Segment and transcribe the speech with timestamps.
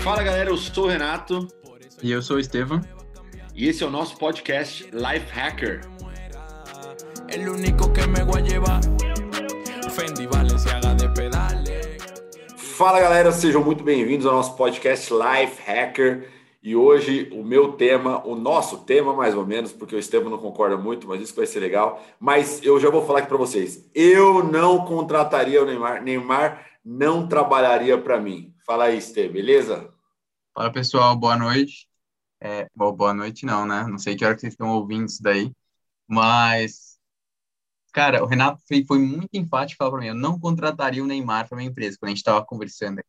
[0.00, 1.46] Fala galera, eu sou o Renato.
[2.02, 2.80] E eu sou o Estevam.
[3.54, 5.82] E esse é o nosso podcast Life Hacker.
[12.56, 16.30] Fala galera, sejam muito bem-vindos ao nosso podcast Life Hacker.
[16.62, 20.38] E hoje o meu tema, o nosso tema mais ou menos, porque o Estevam não
[20.38, 22.02] concorda muito, mas isso vai ser legal.
[22.18, 23.90] Mas eu já vou falar aqui para vocês.
[23.94, 26.02] Eu não contrataria o Neymar.
[26.02, 28.54] Neymar não trabalharia para mim.
[28.68, 29.92] Fala aí, Estevam, beleza?
[30.54, 31.86] Fala pessoal, boa noite.
[32.40, 33.84] É, bom, boa noite não, né?
[33.86, 35.52] Não sei que hora que vocês estão ouvindo isso daí,
[36.08, 36.98] mas
[37.92, 41.48] cara, o Renato foi, foi muito enfático falar para mim, eu não contrataria o Neymar
[41.48, 43.08] para minha empresa quando a gente estava conversando aqui.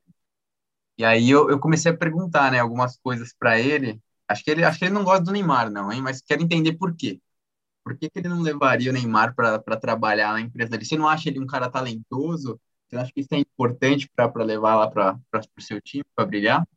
[0.97, 4.01] E aí eu, eu comecei a perguntar, né, algumas coisas para ele.
[4.27, 6.01] Acho que ele, acho que ele não gosta do Neymar, não, hein?
[6.01, 7.19] Mas quero entender por quê.
[7.83, 10.85] Por que, que ele não levaria o Neymar para trabalhar na empresa dele?
[10.85, 12.59] Você não acha ele um cara talentoso?
[12.89, 15.19] Você acha que isso é importante para levar lá para
[15.55, 16.67] o seu time, para brilhar?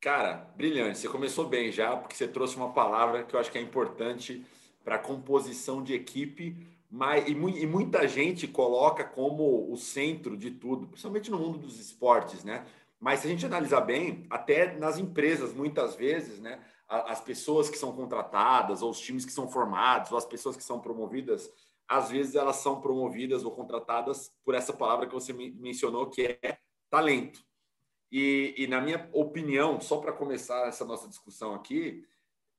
[0.00, 0.98] Cara, brilhante.
[0.98, 4.44] Você começou bem já, porque você trouxe uma palavra que eu acho que é importante
[4.82, 10.88] para composição de equipe, mas, e, e, muita gente coloca como o centro de tudo,
[10.88, 12.66] principalmente no mundo dos esportes, né?
[12.98, 17.78] Mas se a gente analisar bem, até nas empresas, muitas vezes, né, as pessoas que
[17.78, 21.50] são contratadas, ou os times que são formados, ou as pessoas que são promovidas,
[21.92, 26.58] às vezes elas são promovidas ou contratadas por essa palavra que você mencionou, que é
[26.88, 27.44] talento.
[28.10, 32.02] E, e na minha opinião, só para começar essa nossa discussão aqui,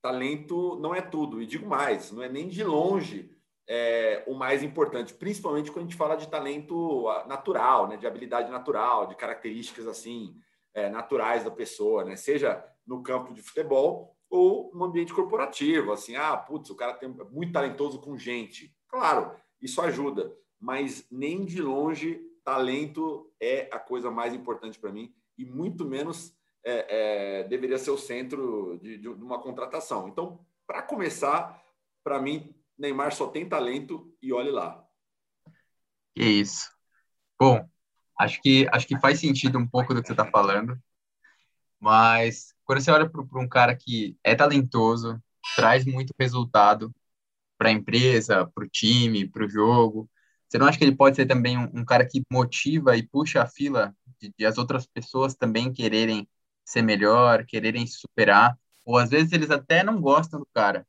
[0.04, 1.42] talento não é tudo.
[1.42, 3.32] E digo mais, não é nem de longe
[3.68, 8.06] é, o mais importante, principalmente quando a gente fala de talento ah, natural, né, de
[8.06, 10.36] habilidade natural, de características assim
[10.76, 16.16] é, naturais da pessoa, né, seja no campo de futebol ou no ambiente corporativo, assim,
[16.16, 21.44] ah, putz, o cara tem é muito talentoso com gente, claro, isso ajuda, mas nem
[21.44, 27.44] de longe talento é a coisa mais importante para mim e muito menos é, é,
[27.46, 30.08] deveria ser o centro de, de uma contratação.
[30.08, 31.60] Então, para começar,
[32.04, 34.88] para mim Neymar só tem talento e olhe lá.
[36.16, 36.70] Que isso.
[37.40, 37.68] Bom,
[38.20, 40.78] acho que acho que faz sentido um pouco do que você está falando,
[41.80, 45.20] mas quando você olha para um cara que é talentoso,
[45.56, 46.94] traz muito resultado
[47.64, 50.10] para a empresa, para o time, para o jogo,
[50.50, 53.42] você não acha que ele pode ser também um, um cara que motiva e puxa
[53.42, 56.28] a fila de, de as outras pessoas também quererem
[56.66, 60.86] ser melhor, quererem superar, ou às vezes eles até não gostam do cara,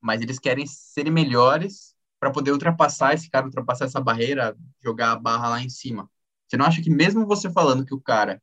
[0.00, 5.16] mas eles querem serem melhores para poder ultrapassar esse cara, ultrapassar essa barreira, jogar a
[5.16, 6.10] barra lá em cima.
[6.48, 8.42] Você não acha que mesmo você falando que o cara,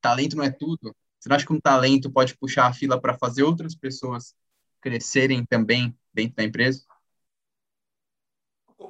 [0.00, 3.18] talento não é tudo, você não acha que um talento pode puxar a fila para
[3.18, 4.34] fazer outras pessoas
[4.82, 6.84] crescerem também dentro da empresa?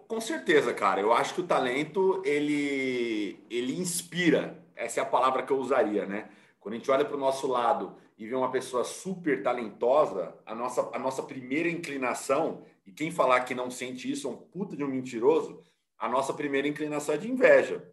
[0.09, 1.01] Com certeza, cara.
[1.03, 4.59] Eu acho que o talento ele ele inspira.
[4.75, 6.31] Essa é a palavra que eu usaria, né?
[6.59, 10.55] Quando a gente olha para o nosso lado e vê uma pessoa super talentosa, a
[10.55, 14.77] nossa, a nossa primeira inclinação, e quem falar que não sente isso é um puta
[14.77, 15.63] de um mentiroso,
[15.99, 17.93] a nossa primeira inclinação é de inveja.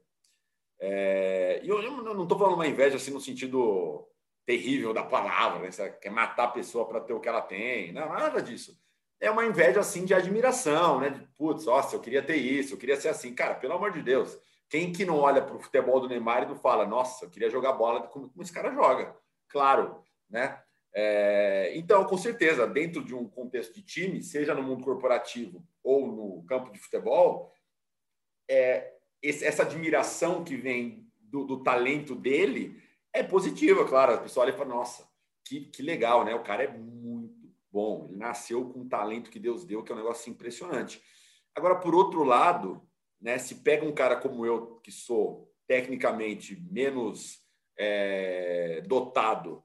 [0.79, 4.07] É, e eu, eu não estou falando uma inveja assim no sentido
[4.45, 5.71] terrível da palavra, né?
[5.71, 8.79] Você quer matar a pessoa para ter o que ela tem, não, nada disso.
[9.19, 11.09] É uma inveja assim de admiração, né?
[11.09, 13.33] De, putz, nossa, eu queria ter isso, eu queria ser assim.
[13.33, 14.37] Cara, pelo amor de Deus,
[14.69, 17.49] quem que não olha para o futebol do Neymar e não fala, nossa, eu queria
[17.49, 19.15] jogar bola como, como esse cara joga?
[19.47, 20.61] Claro, né?
[20.97, 26.07] É, então, com certeza, dentro de um contexto de time, seja no mundo corporativo ou
[26.07, 27.53] no campo de futebol,
[28.49, 32.81] é, esse, essa admiração que vem do, do, talento dele
[33.11, 34.13] é positiva, claro.
[34.13, 35.05] A pessoa olha e fala, nossa,
[35.43, 36.33] que, que legal, né?
[36.33, 37.14] O cara é muito
[37.75, 41.03] bom, ele nasceu com o talento que Deus deu, que é um negócio impressionante.
[41.53, 42.81] Agora, por outro lado,
[43.19, 47.41] né, se pega um cara como eu, que sou tecnicamente menos
[47.77, 49.61] é, dotado,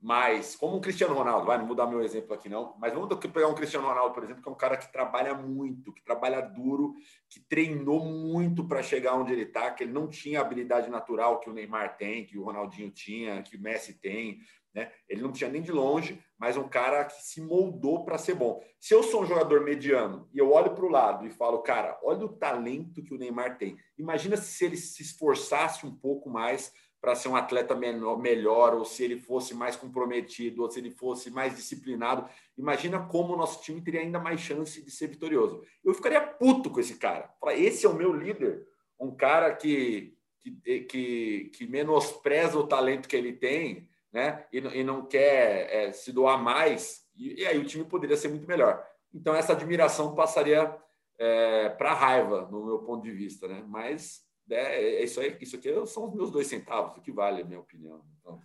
[0.00, 3.46] mas como um Cristiano Ronaldo, vai não mudar meu exemplo aqui não, mas vamos pegar
[3.46, 6.94] um Cristiano Ronaldo, por exemplo, que é um cara que trabalha muito, que trabalha duro,
[7.28, 11.38] que treinou muito para chegar onde ele está, que ele não tinha a habilidade natural
[11.38, 14.40] que o Neymar tem, que o Ronaldinho tinha, que o Messi tem,
[14.74, 14.90] né?
[15.08, 18.62] Ele não tinha nem de longe, mas um cara que se moldou para ser bom.
[18.80, 21.98] Se eu sou um jogador mediano e eu olho para o lado e falo, cara,
[22.02, 23.76] olha o talento que o Neymar tem.
[23.98, 26.72] Imagina se ele se esforçasse um pouco mais
[27.02, 30.90] para ser um atleta menor, melhor, ou se ele fosse mais comprometido, ou se ele
[30.90, 32.28] fosse mais disciplinado.
[32.56, 35.64] Imagina como o nosso time teria ainda mais chance de ser vitorioso.
[35.84, 37.28] Eu ficaria puto com esse cara.
[37.56, 38.64] Esse é o meu líder,
[39.00, 44.44] um cara que, que, que, que menospreza o talento que ele tem, né?
[44.52, 48.28] E, e não quer é, se doar mais, e, e, aí o time poderia ser
[48.28, 48.84] muito melhor.
[49.14, 50.74] Então, essa admiração passaria
[51.18, 53.64] é, para raiva, no meu ponto de vista, né?
[53.66, 57.42] Mas É, é isso aí, isso aqui são os meus dois centavos, o que vale,
[57.42, 58.04] a minha opinião.
[58.20, 58.40] Então,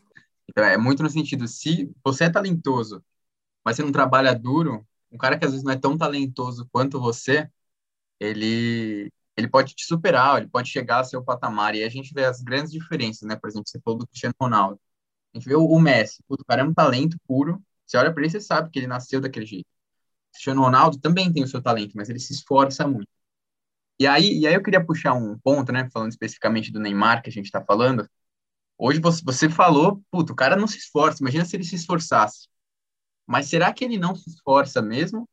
[0.49, 3.03] então, é muito no sentido, se você é talentoso,
[3.63, 6.99] mas você não trabalha duro, um cara que às vezes não é tão talentoso quanto
[6.99, 7.49] você,
[8.19, 11.75] ele ele pode te superar, ele pode chegar ao seu patamar.
[11.75, 13.35] E a gente vê as grandes diferenças, né?
[13.35, 14.79] Por exemplo, você falou do Cristiano Ronaldo.
[15.37, 17.61] A gente vê o, o Messi, o cara é um talento puro.
[17.85, 19.67] Você olha para ele, você sabe que ele nasceu daquele jeito.
[20.29, 23.07] O Cristiano Ronaldo também tem o seu talento, mas ele se esforça muito.
[23.99, 25.89] E aí, e aí eu queria puxar um ponto, né?
[25.91, 28.09] Falando especificamente do Neymar, que a gente está falando.
[28.77, 31.21] Hoje você, você falou, puto, o cara não se esforça.
[31.21, 32.47] Imagina se ele se esforçasse.
[33.25, 35.29] Mas será que ele não se esforça mesmo?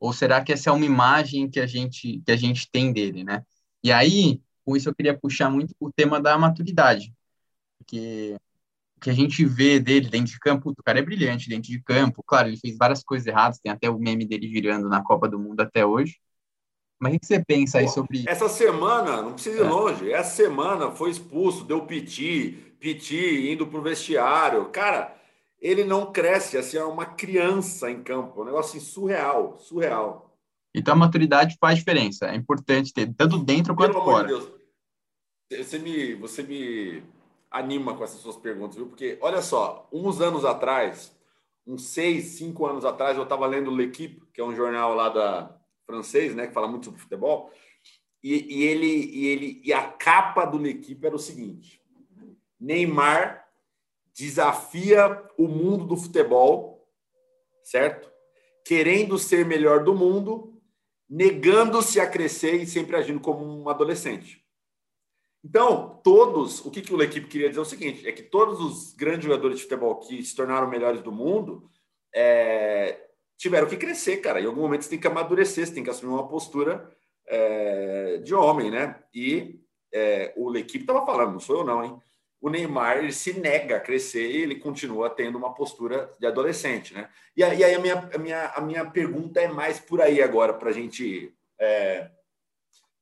[0.00, 3.24] Ou será que essa é uma imagem que a gente que a gente tem dele,
[3.24, 3.44] né?
[3.82, 7.12] E aí, com isso eu queria puxar muito o tema da maturidade,
[7.78, 8.36] porque
[9.00, 12.22] que a gente vê dele dentro de campo, o cara é brilhante dentro de campo,
[12.26, 15.38] claro, ele fez várias coisas erradas, tem até o meme dele virando na Copa do
[15.38, 16.16] Mundo até hoje.
[17.00, 19.68] Mas o que você pensa aí Pô, sobre Essa semana, não precisa ir é.
[19.68, 24.68] longe, essa semana foi expulso, deu piti, piti indo pro vestiário.
[24.70, 25.16] Cara,
[25.60, 30.36] ele não cresce, assim, é uma criança em campo, um negócio assim, surreal, surreal.
[30.74, 34.28] Então a maturidade faz diferença, é importante ter, tanto dentro quanto Pelo fora.
[34.28, 35.66] Amor de Deus.
[35.66, 37.02] Você me, você me
[37.50, 38.86] anima com essas suas perguntas, viu?
[38.86, 41.16] Porque, olha só, uns anos atrás,
[41.66, 45.58] uns seis, cinco anos atrás, eu estava lendo L'Equipe, que é um jornal lá da
[45.86, 47.50] francês, né, que fala muito sobre futebol,
[48.22, 51.80] e, e ele, e ele, e a capa do L'Equipe era o seguinte:
[52.60, 53.46] Neymar
[54.12, 56.86] desafia o mundo do futebol,
[57.62, 58.10] certo?
[58.64, 60.60] Querendo ser melhor do mundo,
[61.08, 64.44] negando-se a crescer e sempre agindo como um adolescente.
[65.44, 68.60] Então, todos, o que, que o equipe queria dizer é o seguinte: é que todos
[68.60, 71.70] os grandes jogadores de futebol que se tornaram melhores do mundo
[72.14, 74.40] é, tiveram que crescer, cara.
[74.40, 76.90] Em algum momento você tem que amadurecer, você tem que assumir uma postura
[77.26, 79.02] é, de homem, né?
[79.14, 79.60] E
[79.92, 81.98] é, o equipe estava falando, não sou eu não, hein?
[82.40, 86.94] o Neymar ele se nega a crescer e ele continua tendo uma postura de adolescente,
[86.94, 87.08] né?
[87.36, 90.70] E aí a minha, a minha, a minha pergunta é mais por aí agora, para
[90.70, 92.10] a gente é,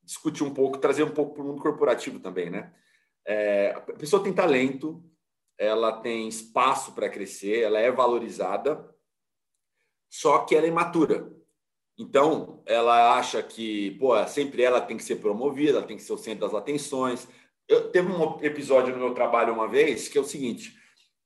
[0.06, 2.73] discutir um pouco, trazer um pouco para o mundo corporativo também, né?
[3.26, 5.05] É, a pessoa tem talento,
[5.58, 8.88] ela tem espaço para crescer, ela é valorizada,
[10.08, 11.31] só que ela é imatura.
[11.99, 16.12] Então, ela acha que, pô, sempre ela tem que ser promovida, ela tem que ser
[16.12, 17.26] o centro das atenções,
[17.69, 20.76] eu, teve um episódio no meu trabalho uma vez que é o seguinte: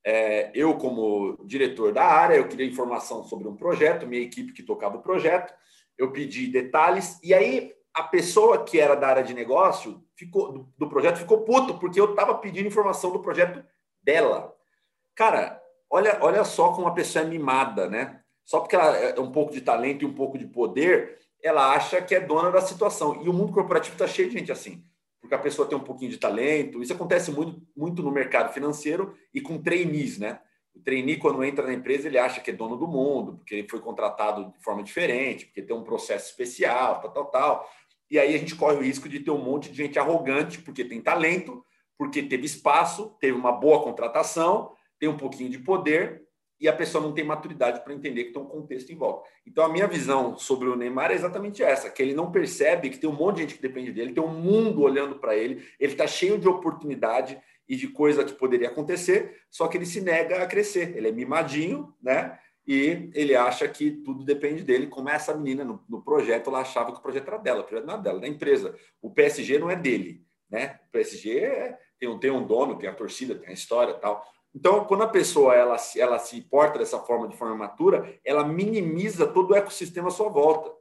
[0.04, 4.62] é, eu, como diretor da área, eu queria informação sobre um projeto, minha equipe que
[4.62, 5.52] tocava o projeto,
[5.98, 10.72] eu pedi detalhes, e aí a pessoa que era da área de negócio ficou, do,
[10.78, 13.64] do projeto ficou puto, porque eu estava pedindo informação do projeto
[14.02, 14.54] dela.
[15.14, 18.20] Cara, olha, olha só como a pessoa é mimada, né?
[18.44, 22.00] Só porque ela é um pouco de talento e um pouco de poder, ela acha
[22.00, 23.22] que é dona da situação.
[23.22, 24.84] E o mundo corporativo está cheio de gente assim
[25.20, 26.82] porque a pessoa tem um pouquinho de talento.
[26.82, 30.40] Isso acontece muito, muito no mercado financeiro e com trainees, né?
[30.74, 33.68] O trainee, quando entra na empresa, ele acha que é dono do mundo, porque ele
[33.68, 37.70] foi contratado de forma diferente, porque tem um processo especial, tal, tal, tal.
[38.10, 40.84] E aí a gente corre o risco de ter um monte de gente arrogante, porque
[40.84, 41.64] tem talento,
[41.96, 46.22] porque teve espaço, teve uma boa contratação, tem um pouquinho de poder
[46.60, 49.28] e a pessoa não tem maturidade para entender que tem um contexto em volta.
[49.46, 52.98] Então, a minha visão sobre o Neymar é exatamente essa: que ele não percebe que
[52.98, 55.92] tem um monte de gente que depende dele, tem um mundo olhando para ele, ele
[55.92, 60.42] está cheio de oportunidade e de coisa que poderia acontecer, só que ele se nega
[60.42, 60.96] a crescer.
[60.96, 62.38] Ele é mimadinho, né?
[62.66, 66.92] E ele acha que tudo depende dele, como essa menina no, no projeto, ela achava
[66.92, 68.76] que o projeto era dela, o projeto não é dela, é da empresa.
[69.00, 70.78] O PSG não é dele, né?
[70.88, 74.24] O PSG é, tem, um, tem um dono, tem a torcida, tem a história tal.
[74.54, 79.26] Então, quando a pessoa ela, ela se porta dessa forma, de forma matura, ela minimiza
[79.26, 80.72] todo o ecossistema à sua volta.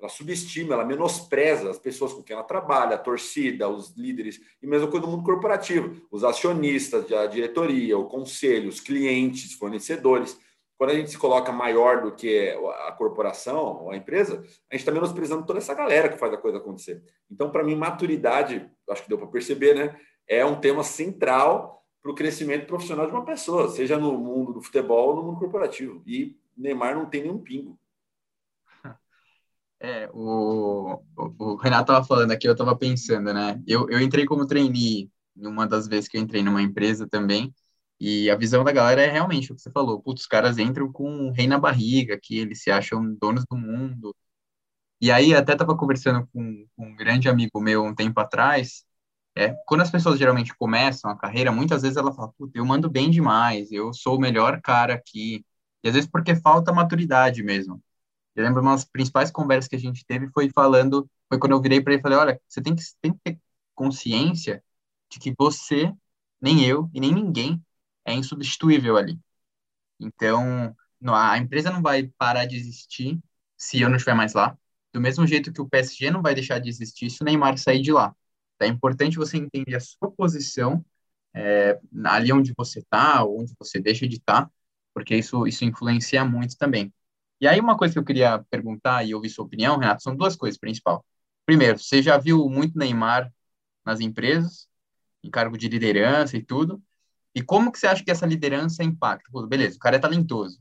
[0.00, 4.66] Ela subestima, ela menospreza as pessoas com quem ela trabalha, a torcida, os líderes, e
[4.66, 10.38] mesma coisa do mundo corporativo, os acionistas, a diretoria, o conselho, os clientes, fornecedores.
[10.78, 12.56] Quando a gente se coloca maior do que
[12.86, 14.36] a corporação ou a empresa,
[14.70, 17.02] a gente está menosprezando toda essa galera que faz a coisa acontecer.
[17.28, 20.00] Então, para mim, maturidade, acho que deu para perceber, né?
[20.28, 24.62] É um tema central para o crescimento profissional de uma pessoa, seja no mundo do
[24.62, 26.00] futebol ou no mundo corporativo.
[26.06, 27.78] E Neymar não tem nenhum pingo.
[29.80, 33.62] É, o, o, Renato estava falando aqui, eu estava pensando, né?
[33.64, 37.54] Eu, eu entrei como trainee numa das vezes que eu entrei numa empresa também,
[38.00, 40.00] e a visão da galera é realmente o que você falou.
[40.02, 43.56] Putz, os caras entram com um rei na barriga, que eles se acham donos do
[43.56, 44.14] mundo.
[45.00, 48.84] E aí, até estava conversando com, com um grande amigo meu um tempo atrás,
[49.36, 53.10] é, quando as pessoas geralmente começam a carreira, muitas vezes ela fala, eu mando bem
[53.10, 55.44] demais, eu sou o melhor cara aqui.
[55.82, 57.82] E às vezes porque falta maturidade mesmo.
[58.34, 61.62] Eu lembro uma das principais conversas que a gente teve foi falando, foi quando eu
[61.62, 63.40] virei para ele e falei, olha, você tem que, tem que ter
[63.74, 64.62] consciência
[65.10, 65.92] de que você,
[66.40, 67.62] nem eu e nem ninguém
[68.08, 69.18] é insubstituível ali.
[70.00, 70.74] Então,
[71.06, 73.18] a empresa não vai parar de existir
[73.56, 74.56] se eu não estiver mais lá.
[74.92, 77.82] Do mesmo jeito que o PSG não vai deixar de existir se o Neymar sair
[77.82, 78.14] de lá.
[78.60, 80.84] É importante você entender a sua posição
[81.34, 84.50] é, ali onde você está, onde você deixa de estar, tá,
[84.94, 86.92] porque isso, isso influencia muito também.
[87.40, 90.34] E aí, uma coisa que eu queria perguntar e ouvir sua opinião, Renato, são duas
[90.36, 91.04] coisas principal.
[91.46, 93.32] Primeiro, você já viu muito Neymar
[93.84, 94.68] nas empresas,
[95.22, 96.82] em cargo de liderança e tudo,
[97.34, 99.28] e como que você acha que essa liderança impacta?
[99.30, 100.58] Pô, beleza, o cara é talentoso,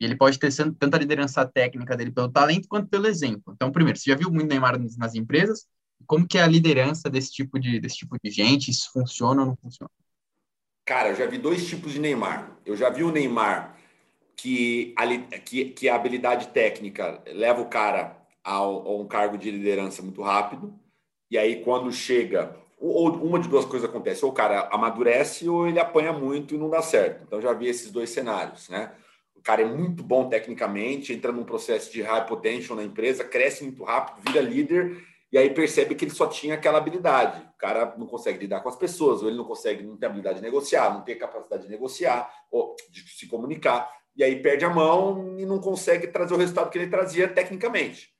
[0.00, 3.54] e ele pode ter tanto a liderança técnica dele pelo talento quanto pelo exemplo.
[3.54, 5.66] Então, primeiro, você já viu muito Neymar nas empresas?
[6.06, 8.70] Como que é a liderança desse tipo de, desse tipo de gente?
[8.70, 9.90] Isso funciona ou não funciona?
[10.84, 12.58] Cara, eu já vi dois tipos de Neymar.
[12.64, 13.76] Eu já vi o Neymar
[14.36, 19.50] que a, que, que a habilidade técnica leva o cara a, a um cargo de
[19.50, 20.78] liderança muito rápido.
[21.30, 25.66] E aí, quando chega, ou uma de duas coisas acontece: ou o cara amadurece ou
[25.66, 27.22] ele apanha muito e não dá certo.
[27.26, 28.92] Então, já vi esses dois cenários, né?
[29.34, 33.62] O cara é muito bom tecnicamente, entra num processo de high potential na empresa, cresce
[33.62, 34.96] muito rápido, vira líder
[35.30, 37.42] e aí percebe que ele só tinha aquela habilidade.
[37.54, 40.36] O cara não consegue lidar com as pessoas, ou ele não consegue, não tem habilidade
[40.36, 44.70] de negociar, não tem capacidade de negociar, ou de se comunicar, e aí perde a
[44.70, 48.10] mão e não consegue trazer o resultado que ele trazia tecnicamente.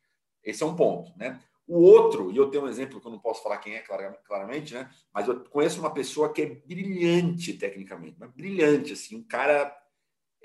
[0.44, 1.40] Esse é um ponto, né?
[1.66, 4.72] O outro, e eu tenho um exemplo que eu não posso falar quem é claramente,
[4.72, 4.88] né?
[5.12, 9.76] Mas eu conheço uma pessoa que é brilhante tecnicamente, mas brilhante, assim, um cara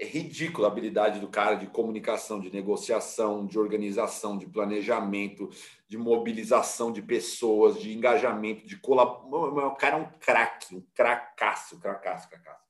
[0.01, 5.47] é ridículo a habilidade do cara de comunicação, de negociação, de organização, de planejamento,
[5.87, 9.67] de mobilização de pessoas, de engajamento, de colaboração.
[9.67, 12.65] O cara é um craque, um cracaço, cracaço, cracaço.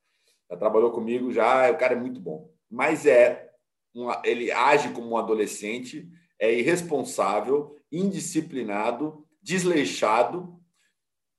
[0.49, 2.51] Já trabalhou comigo, já, o cara é muito bom.
[2.69, 3.49] Mas é,
[4.25, 10.59] ele age como um adolescente, é irresponsável, indisciplinado, desleixado,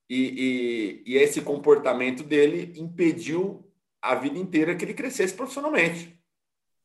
[0.08, 3.66] e, e, e esse comportamento dele impediu
[4.00, 6.18] a vida inteira que ele crescesse profissionalmente.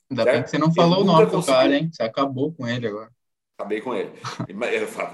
[0.10, 0.36] Ainda certo?
[0.36, 1.90] bem que você não falou o nome do cara, hein?
[1.92, 3.12] Você acabou com ele agora.
[3.58, 4.12] Acabei com ele.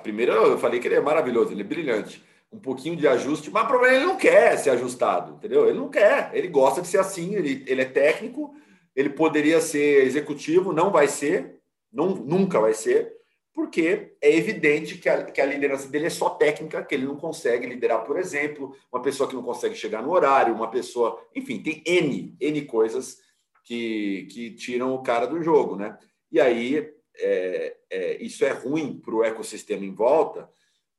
[0.03, 2.23] Primeiro eu falei que ele é maravilhoso, ele é brilhante.
[2.51, 5.67] Um pouquinho de ajuste, mas o problema é ele não quer ser ajustado, entendeu?
[5.67, 8.53] Ele não quer, ele gosta de ser assim, ele, ele é técnico,
[8.95, 11.59] ele poderia ser executivo, não vai ser,
[11.91, 13.12] não, nunca vai ser,
[13.53, 17.15] porque é evidente que a, que a liderança dele é só técnica, que ele não
[17.15, 21.23] consegue liderar, por exemplo, uma pessoa que não consegue chegar no horário, uma pessoa.
[21.35, 23.19] Enfim, tem N, N coisas
[23.63, 25.97] que, que tiram o cara do jogo, né?
[26.31, 30.49] E aí é, é, isso é ruim para o ecossistema em volta,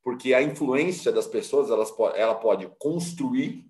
[0.03, 3.67] porque a influência das pessoas elas, ela pode construir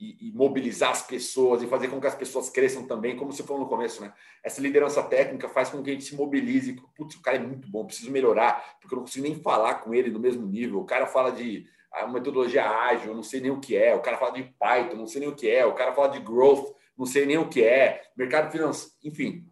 [0.00, 3.42] e, e, mobilizar as pessoas e fazer com que as pessoas cresçam também, como você
[3.42, 4.12] falou no começo, né?
[4.42, 6.72] Essa liderança técnica faz com que a gente se mobilize.
[6.96, 9.92] Putz, o cara é muito bom, preciso melhorar, porque eu não consigo nem falar com
[9.92, 10.80] ele no mesmo nível.
[10.80, 13.94] O cara fala de a metodologia ágil, eu não sei nem o que é.
[13.94, 15.66] O cara fala de Python, não sei nem o que é.
[15.66, 18.02] O cara fala de growth, não sei nem o que é.
[18.16, 19.46] Mercado financeiro, enfim.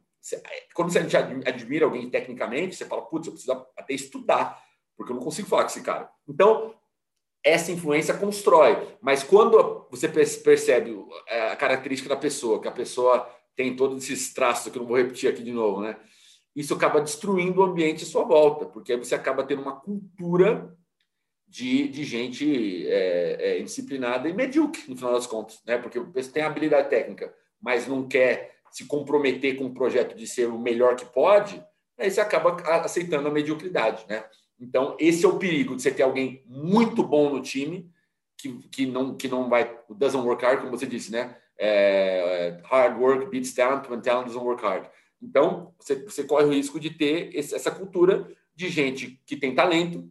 [0.75, 1.00] Quando você
[1.47, 4.62] admira alguém tecnicamente, você fala, putz, eu preciso até estudar,
[4.97, 6.11] porque eu não consigo falar com esse cara.
[6.26, 6.75] Então,
[7.45, 8.97] essa influência constrói.
[9.00, 14.33] Mas quando você percebe é, a característica da pessoa, que a pessoa tem todos esses
[14.33, 15.97] traços, que eu não vou repetir aqui de novo, né?
[16.54, 20.76] Isso acaba destruindo o ambiente à sua volta, porque aí você acaba tendo uma cultura
[21.47, 25.78] de, de gente é, é, indisciplinada e medíocre, no final das contas, né?
[25.78, 30.47] Porque você tem habilidade técnica, mas não quer se comprometer com o projeto de ser
[30.47, 31.62] o melhor que pode,
[31.99, 34.25] aí você acaba aceitando a mediocridade, né?
[34.61, 37.91] Então, esse é o perigo de você ter alguém muito bom no time
[38.37, 41.37] que, que, não, que não vai, doesn't work hard, como você disse, né?
[41.59, 44.88] É, hard work beats talent when talent doesn't work hard.
[45.21, 49.55] Então, você, você corre o risco de ter esse, essa cultura de gente que tem
[49.55, 50.09] talento,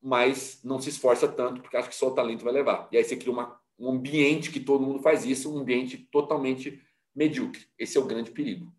[0.00, 2.88] mas não se esforça tanto, porque acha que só o talento vai levar.
[2.92, 6.82] E aí você cria uma, um ambiente que todo mundo faz isso, um ambiente totalmente
[7.14, 7.66] medíocre.
[7.78, 8.72] Esse é o grande perigo.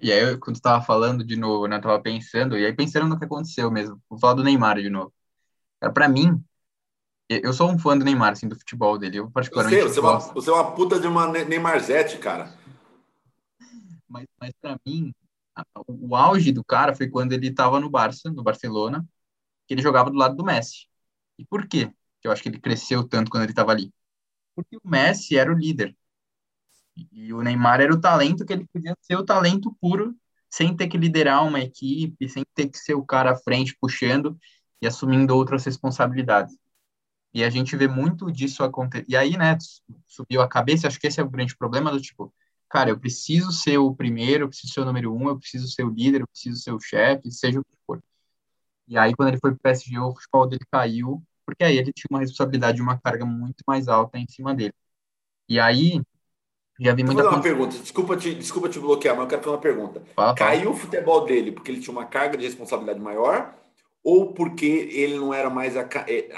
[0.00, 3.08] E aí, quando tu tava falando de novo, né, eu tava pensando, e aí pensando
[3.08, 5.12] no que aconteceu mesmo, vou falar do Neymar de novo.
[5.80, 6.42] Cara, pra mim,
[7.28, 9.98] eu sou um fã do Neymar, assim, do futebol dele, eu particularmente eu sei, você,
[10.00, 12.52] é uma, você é uma puta de uma Neymarzete, cara.
[14.08, 15.12] Mas, mas pra mim,
[15.86, 19.06] o auge do cara foi quando ele tava no Barça, no Barcelona,
[19.66, 20.86] que ele jogava do lado do Messi.
[21.38, 21.92] E por quê?
[22.22, 23.92] Eu acho que ele cresceu tanto quando ele tava ali.
[24.54, 25.96] Porque o Messi era o líder.
[27.12, 30.14] E o Neymar era o talento que ele podia ser o talento puro,
[30.48, 34.38] sem ter que liderar uma equipe, sem ter que ser o cara à frente puxando
[34.80, 36.56] e assumindo outras responsabilidades.
[37.34, 39.04] E a gente vê muito disso acontecer.
[39.08, 39.56] E aí, né,
[40.06, 42.32] subiu a cabeça, acho que esse é o grande problema do tipo,
[42.68, 45.84] cara, eu preciso ser o primeiro, eu preciso ser o número um, eu preciso ser
[45.84, 48.02] o líder, eu preciso ser o chefe, seja o que for.
[48.88, 52.08] E aí, quando ele foi pro PSG, o futebol dele caiu porque aí ele tinha
[52.10, 54.74] uma responsabilidade, uma carga muito mais alta em cima dele.
[55.48, 56.02] E aí,
[56.80, 59.60] já vi muita uma pergunta, desculpa te, desculpa te bloquear, mas eu quero fazer uma
[59.60, 60.02] pergunta.
[60.14, 60.50] Fala, fala.
[60.50, 63.54] Caiu o futebol dele porque ele tinha uma carga de responsabilidade maior
[64.02, 66.28] ou porque ele não era mais é,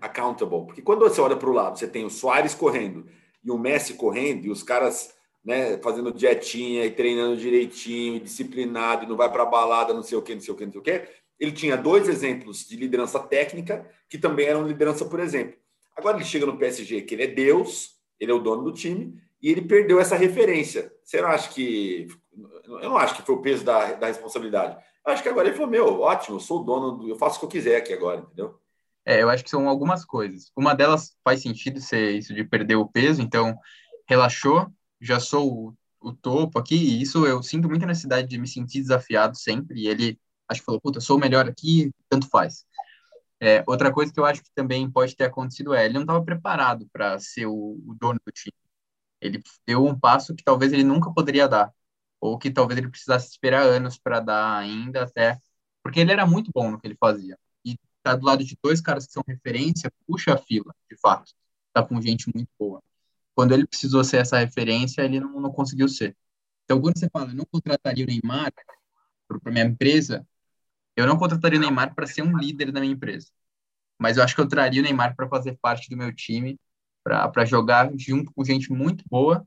[0.00, 0.66] accountable?
[0.66, 3.06] Porque quando você olha para o lado, você tem o Soares correndo
[3.42, 9.08] e o Messi correndo e os caras né, fazendo dietinha e treinando direitinho, disciplinado, e
[9.08, 10.84] não vai para balada, não sei o que, não sei o que, não sei o
[10.84, 11.08] que.
[11.38, 15.56] Ele tinha dois exemplos de liderança técnica que também eram liderança por exemplo.
[15.96, 19.18] Agora ele chega no PSG, que ele é Deus, ele é o dono do time,
[19.40, 20.92] e ele perdeu essa referência.
[21.04, 22.08] Você não acha que.
[22.64, 24.76] Eu não acho que foi o peso da, da responsabilidade.
[25.06, 27.36] Eu acho que agora ele falou: meu, ótimo, eu sou o dono, do, eu faço
[27.36, 28.58] o que eu quiser aqui agora, entendeu?
[29.04, 30.50] É, eu acho que são algumas coisas.
[30.56, 33.56] Uma delas faz sentido ser isso de perder o peso, então
[34.08, 34.66] relaxou,
[35.00, 38.80] já sou o, o topo aqui, e isso eu sinto muita necessidade de me sentir
[38.80, 42.64] desafiado sempre, e ele acho que falou, puta, sou o melhor aqui, tanto faz.
[43.40, 46.24] É, outra coisa que eu acho que também pode ter acontecido é, ele não estava
[46.24, 47.52] preparado para ser o,
[47.86, 48.54] o dono do time.
[49.20, 51.72] Ele deu um passo que talvez ele nunca poderia dar,
[52.20, 55.38] ou que talvez ele precisasse esperar anos para dar ainda até,
[55.82, 57.38] porque ele era muito bom no que ele fazia.
[57.64, 61.32] E tá do lado de dois caras que são referência, puxa a fila, de fato.
[61.72, 62.82] Tá com gente muito boa.
[63.34, 66.16] Quando ele precisou ser essa referência, ele não, não conseguiu ser.
[66.64, 68.52] Então, quando você fala, eu não contrataria o Neymar
[69.28, 70.26] para minha empresa,
[70.96, 73.28] eu não contrataria o Neymar para ser um líder da minha empresa.
[73.98, 76.58] Mas eu acho que eu traria o Neymar para fazer parte do meu time
[77.06, 79.46] para jogar junto com gente muito boa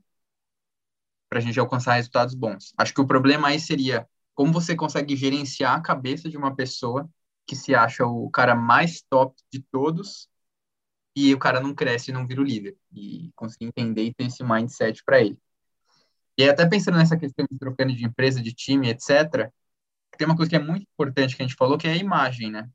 [1.28, 2.72] para a gente alcançar resultados bons.
[2.76, 7.08] Acho que o problema aí seria como você consegue gerenciar a cabeça de uma pessoa
[7.46, 10.28] que se acha o cara mais top de todos
[11.14, 12.76] e o cara não cresce e não vira o líder.
[12.92, 15.38] E conseguir entender e ter esse mindset para ele.
[16.38, 19.52] E até pensando nessa questão de trocando de empresa, de time, etc.,
[20.16, 22.50] tem uma coisa que é muito importante que a gente falou, que é a imagem,
[22.50, 22.68] né?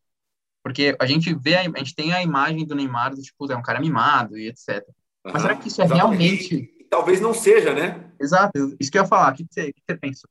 [0.65, 3.55] Porque a gente vê, a, a gente tem a imagem do Neymar, do, tipo, é
[3.55, 4.83] um cara mimado e etc.
[5.23, 6.55] Uhum, Mas será que isso é realmente.
[6.55, 8.11] E, talvez não seja, né?
[8.19, 9.31] Exato, isso que eu ia falar.
[9.31, 10.27] O que você, que você pensa?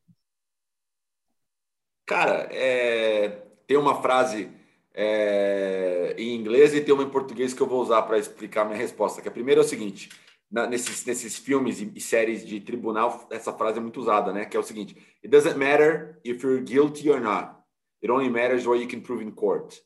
[2.05, 3.45] Cara, é...
[3.65, 4.51] tem uma frase
[4.93, 6.17] é...
[6.19, 8.77] em inglês e tem uma em português que eu vou usar para explicar a minha
[8.77, 9.23] resposta.
[9.23, 10.09] Que a primeira é o seguinte:
[10.51, 14.47] na, nesses, nesses filmes e, e, séries de tribunal, essa frase é muito usada, né?
[14.47, 17.55] Que é o seguinte: It doesn't matter if you're guilty or not.
[18.03, 19.81] It only matters what you can prove in court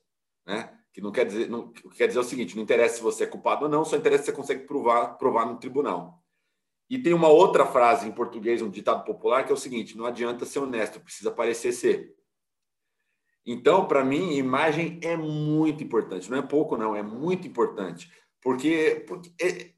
[0.48, 0.74] né?
[0.92, 3.66] Que não quer dizer, não quer dizer o seguinte: não interessa se você é culpado
[3.66, 6.24] ou não, só interessa se você consegue provar, provar no tribunal.
[6.90, 10.06] E tem uma outra frase em português, um ditado popular, que é o seguinte: não
[10.06, 12.16] adianta ser honesto, precisa parecer ser.
[13.44, 16.30] Então, para mim, imagem é muito importante.
[16.30, 18.11] Não é pouco, não, é muito importante.
[18.42, 19.72] Porque, porque é,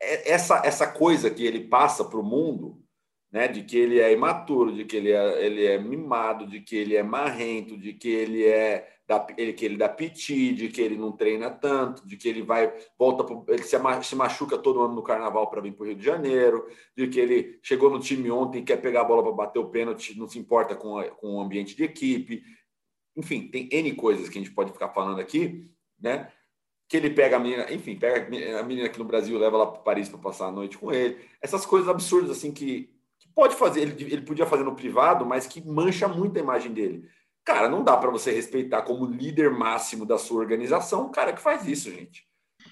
[0.00, 2.83] é, essa, essa coisa que ele passa para o mundo,
[3.34, 6.76] né, de que ele é imaturo, de que ele é, ele é mimado, de que
[6.76, 10.80] ele é marrento, de que ele é da, ele, que ele dá piti, de que
[10.80, 14.80] ele não treina tanto, de que ele vai, volta, pro, ele se, se machuca todo
[14.82, 16.64] ano no carnaval para vir para o Rio de Janeiro,
[16.96, 20.16] de que ele chegou no time ontem quer pegar a bola para bater o pênalti,
[20.16, 22.40] não se importa com, a, com o ambiente de equipe.
[23.16, 25.68] Enfim, tem N coisas que a gente pode ficar falando aqui,
[26.00, 26.30] né?
[26.88, 28.28] Que ele pega a menina, enfim, pega
[28.60, 31.18] a menina aqui no Brasil, leva lá para Paris para passar a noite com ele.
[31.42, 32.94] Essas coisas absurdas, assim, que
[33.34, 37.08] pode fazer, ele, ele podia fazer no privado, mas que mancha muito a imagem dele.
[37.44, 41.42] Cara, não dá para você respeitar como líder máximo da sua organização um cara que
[41.42, 42.26] faz isso, gente.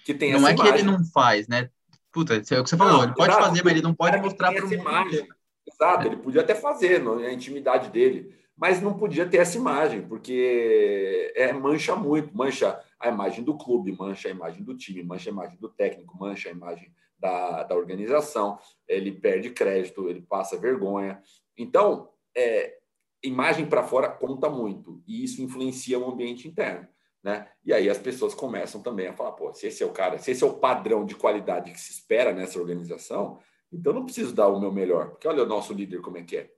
[0.04, 0.72] Que tem não é imagem.
[0.72, 1.68] que ele não faz, né?
[2.10, 4.16] Puta, é o que você falou, não, ele pode exato, fazer, mas ele não pode
[4.18, 5.28] mostrar para o imagem.
[5.66, 6.06] Exato, é.
[6.06, 10.02] ele podia até fazer, não, é a intimidade dele, mas não podia ter essa imagem,
[10.02, 15.30] porque é, mancha muito, mancha a imagem do clube, mancha a imagem do time, mancha
[15.30, 16.92] a imagem do técnico, mancha a imagem
[17.22, 18.58] da, da organização,
[18.88, 21.22] ele perde crédito, ele passa vergonha.
[21.56, 22.78] Então, é,
[23.22, 26.88] imagem para fora conta muito e isso influencia o ambiente interno,
[27.22, 27.48] né?
[27.64, 30.32] E aí as pessoas começam também a falar, pô, se esse é o cara, se
[30.32, 33.38] esse é o padrão de qualidade que se espera nessa organização,
[33.72, 36.36] então não preciso dar o meu melhor, porque olha o nosso líder como é que
[36.36, 36.50] é.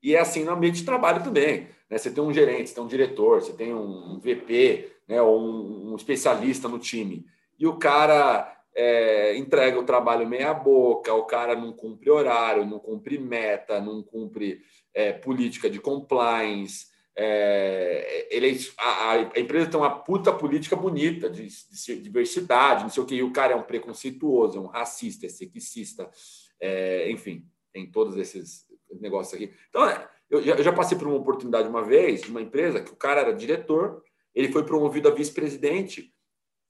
[0.00, 1.98] E é assim no ambiente de trabalho também, né?
[1.98, 5.20] Você tem um gerente, você tem um diretor, você tem um VP, né?
[5.20, 7.26] Ou um, um especialista no time
[7.58, 12.78] e o cara é, entrega o trabalho meia boca, o cara não cumpre horário, não
[12.78, 14.62] cumpre meta, não cumpre
[14.94, 16.86] é, política de compliance.
[17.14, 22.90] É, ele, é a, a, empresa tem uma puta política bonita de, de, diversidade, não
[22.90, 26.10] sei o que, e o cara é um preconceituoso, é um racista, é sexista,
[26.58, 28.64] é, enfim, tem todos esses
[28.98, 29.52] negócios aqui.
[29.68, 32.92] Então, é, eu, eu já passei por uma oportunidade uma vez de uma empresa que
[32.92, 34.02] o cara era diretor,
[34.34, 36.10] ele foi promovido a vice-presidente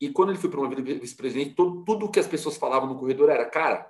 [0.02, 3.88] e quando ele foi promovido vice-presidente, tudo, que as pessoas falavam no corredor era, cara,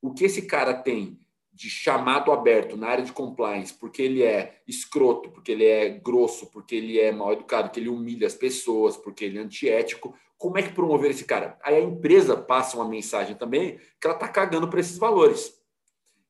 [0.00, 1.20] o que esse cara tem
[1.52, 6.50] de chamado aberto na área de compliance, porque ele é escroto, porque ele é grosso,
[6.50, 10.56] porque ele é mal educado, que ele humilha as pessoas, porque ele é antiético, como
[10.56, 11.58] é que promover esse cara?
[11.62, 15.54] Aí a empresa passa uma mensagem também que ela está cagando para esses valores.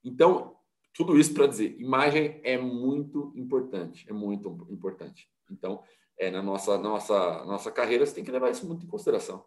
[0.02, 0.56] Então,
[0.92, 5.30] tudo isso para dizer, imagem é muito importante, é muito importante.
[5.48, 5.84] Então,
[6.20, 9.44] é, na nossa, nossa, nossa carreira, você tem que levar isso muito em consideração.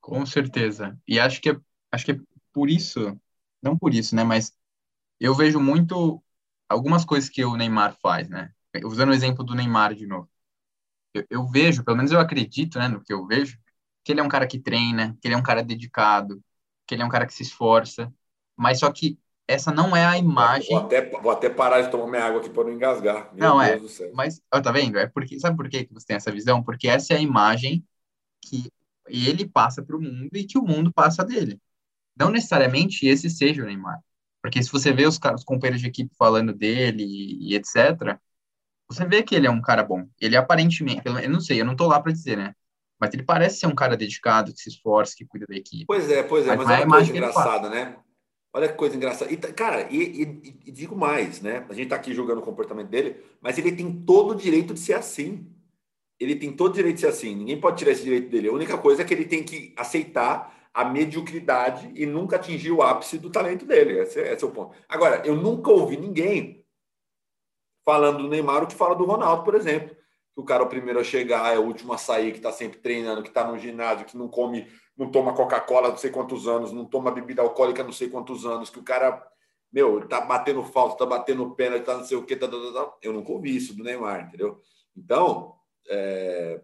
[0.00, 1.00] Com certeza.
[1.08, 1.56] E acho que é,
[1.90, 2.20] acho que é
[2.52, 3.18] por isso,
[3.62, 4.22] não por isso, né?
[4.22, 4.52] Mas
[5.18, 6.22] eu vejo muito
[6.68, 8.52] algumas coisas que o Neymar faz, né?
[8.84, 10.28] Usando o exemplo do Neymar de novo.
[11.14, 13.58] Eu, eu vejo, pelo menos eu acredito, né, no que eu vejo,
[14.04, 16.42] que ele é um cara que treina, que ele é um cara dedicado,
[16.86, 18.12] que ele é um cara que se esforça,
[18.56, 20.70] mas só que essa não é a imagem.
[20.70, 23.32] Vou até, vou até parar de tomar minha água aqui para não engasgar.
[23.32, 24.10] Meu não, Deus é.
[24.12, 24.98] Mas, ó, tá vendo?
[24.98, 26.62] É porque, sabe por que você tem essa visão?
[26.62, 27.84] Porque essa é a imagem
[28.42, 28.70] que
[29.06, 31.60] ele passa para o mundo e que o mundo passa dele.
[32.18, 34.00] Não necessariamente esse seja o Neymar.
[34.42, 38.18] Porque se você vê os, os companheiros de equipe falando dele e, e, etc.,
[38.88, 40.06] você vê que ele é um cara bom.
[40.20, 42.54] Ele aparentemente, eu não sei, eu não tô lá para dizer, né?
[42.98, 45.84] Mas ele parece ser um cara dedicado, que se esforça, que cuida da equipe.
[45.86, 47.96] Pois é, pois é, mas, mas é uma coisa engraçada, né?
[48.56, 49.30] Olha que coisa engraçada.
[49.30, 51.66] E, cara, e, e, e, digo mais, né?
[51.68, 54.80] A gente tá aqui julgando o comportamento dele, mas ele tem todo o direito de
[54.80, 55.46] ser assim.
[56.18, 57.36] Ele tem todo o direito de ser assim.
[57.36, 58.48] Ninguém pode tirar esse direito dele.
[58.48, 62.80] A única coisa é que ele tem que aceitar a mediocridade e nunca atingir o
[62.80, 63.98] ápice do talento dele.
[63.98, 64.74] Esse, esse é o ponto.
[64.88, 66.64] Agora, eu nunca ouvi ninguém
[67.84, 69.94] falando do Neymar o que fala do Ronaldo, por exemplo.
[70.34, 72.52] Que o cara é o primeiro a chegar, é o último a sair, que está
[72.52, 76.48] sempre treinando, que está no ginásio, que não come não toma Coca-Cola não sei quantos
[76.48, 79.22] anos, não toma bebida alcoólica não sei quantos anos, que o cara,
[79.72, 82.72] meu, tá batendo falta, tá batendo pênalti, tá não sei o quê, tá, tá, tá,
[82.72, 82.96] tá.
[83.02, 84.60] eu nunca ouvi isso do Neymar, entendeu?
[84.96, 85.54] Então,
[85.88, 86.60] é,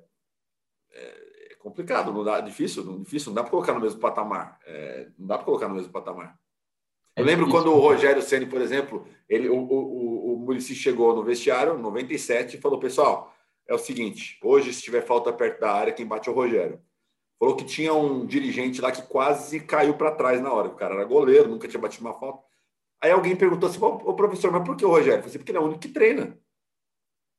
[0.92, 4.58] é, é complicado, não dá, difícil, não, difícil, não dá para colocar no mesmo patamar,
[4.66, 6.40] é, não dá para colocar no mesmo patamar.
[7.14, 11.14] Eu é lembro quando o Rogério Ceni, por exemplo, ele, o, o, o Murici chegou
[11.14, 13.34] no vestiário, 97, e falou: pessoal,
[13.68, 16.80] é o seguinte, hoje, se tiver falta perto da área, quem bate é o Rogério.
[17.42, 20.68] Falou que tinha um dirigente lá que quase caiu para trás na hora.
[20.68, 22.46] O cara era goleiro, nunca tinha batido uma falta.
[23.00, 25.14] Aí alguém perguntou assim: Ô professor, mas por que o Rogério?
[25.14, 26.38] Eu falei, assim, porque ele é o único que treina.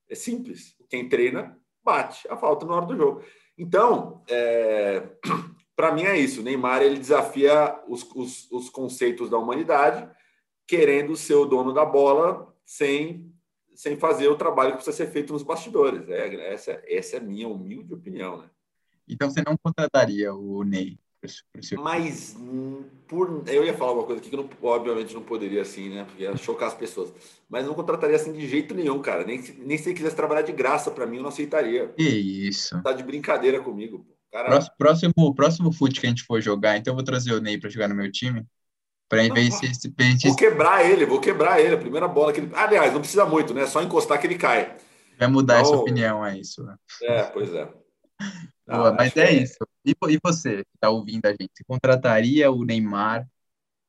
[0.09, 0.75] É simples.
[0.89, 3.23] Quem treina, bate a falta na hora do jogo.
[3.57, 5.07] Então, é...
[5.73, 6.41] para mim é isso.
[6.41, 10.05] O Neymar ele desafia os, os, os conceitos da humanidade,
[10.67, 13.33] querendo ser o dono da bola sem,
[13.73, 16.09] sem fazer o trabalho que precisa ser feito nos bastidores.
[16.09, 18.49] É, essa, essa é a minha humilde opinião, né?
[19.07, 20.97] Então você não contrataria o Ney?
[21.77, 22.35] Mas
[23.07, 26.03] por, eu ia falar uma coisa aqui que eu não, obviamente não poderia assim, né?
[26.03, 27.13] Porque ia chocar as pessoas.
[27.49, 29.23] Mas não contrataria assim de jeito nenhum, cara.
[29.23, 31.87] Nem, nem se ele quisesse trabalhar de graça para mim, eu não aceitaria.
[31.89, 32.81] Que isso.
[32.83, 34.05] Tá de brincadeira comigo.
[34.31, 34.49] Cara...
[34.49, 37.57] Próximo, próximo, próximo fute que a gente for jogar, então eu vou trazer o Ney
[37.57, 38.45] para jogar no meu time.
[39.07, 40.27] Para ver se, se gente...
[40.27, 41.75] Vou quebrar ele, vou quebrar ele.
[41.75, 42.49] A primeira bola que ele.
[42.53, 43.67] Aliás, não precisa muito, né?
[43.67, 44.75] Só encostar que ele cai.
[45.19, 45.71] Vai mudar então...
[45.71, 46.63] essa opinião, é isso.
[46.63, 46.75] Né?
[47.03, 47.69] É, pois é.
[48.67, 49.57] Boa, ah, mas é, é, isso.
[49.85, 53.27] E, e você, que está ouvindo a gente, você contrataria o Neymar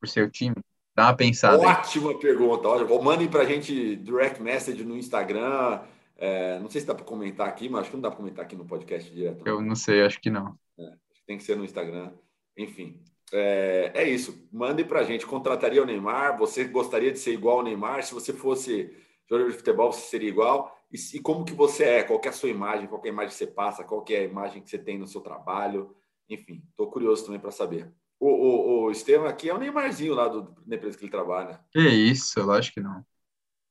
[0.01, 0.57] para o seu time?
[0.95, 1.59] Dá uma pensada.
[1.59, 2.19] Ótima aí.
[2.19, 2.69] pergunta.
[2.69, 5.81] Olha, mandem para a gente direct message no Instagram.
[6.17, 8.45] É, não sei se dá para comentar aqui, mas acho que não dá para comentar
[8.45, 9.47] aqui no podcast direto.
[9.47, 10.57] Eu não sei, acho que não.
[10.79, 10.93] É,
[11.27, 12.13] tem que ser no Instagram.
[12.57, 13.01] Enfim,
[13.33, 14.49] é, é isso.
[14.53, 15.27] Mandem para a gente.
[15.27, 16.39] Contrataria o Neymar?
[16.39, 18.05] Você gostaria de ser igual ao Neymar?
[18.05, 18.95] Se você fosse
[19.29, 20.84] jogador de futebol, você seria igual?
[21.15, 23.37] E, como que você é, qual é a sua imagem, qual é a imagem que
[23.37, 25.95] você passa, qual é a imagem que você tem no seu trabalho,
[26.29, 27.93] enfim, estou curioso também para saber.
[28.21, 31.61] O, o, o Estevam aqui é o Neymarzinho lá do, da empresa que ele trabalha.
[31.71, 33.05] Que isso, lógico que não.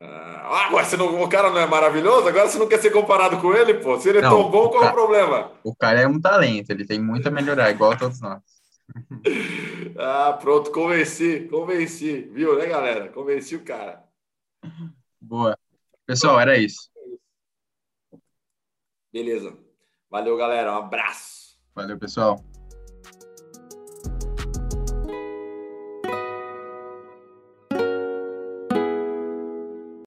[0.02, 2.28] Ah, mas você não, o cara não é maravilhoso?
[2.28, 3.98] Agora você não quer ser comparado com ele, pô?
[3.98, 5.52] Se ele é não, tão bom, qual é o problema?
[5.64, 8.42] O cara é um talento, ele tem muito a melhorar, igual a todos nós.
[9.98, 13.08] ah, pronto, convenci, convenci, viu, né, galera?
[13.08, 14.04] Convenci o cara.
[15.22, 15.58] Boa.
[16.06, 16.93] Pessoal, era isso.
[19.14, 19.56] Beleza.
[20.10, 20.74] Valeu, galera.
[20.74, 21.56] Um abraço.
[21.76, 22.44] Valeu, pessoal.